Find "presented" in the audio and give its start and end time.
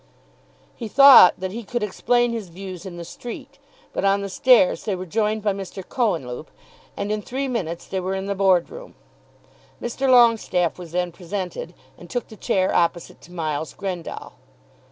11.11-11.75